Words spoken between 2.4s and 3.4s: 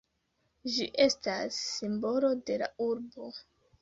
de la urbo.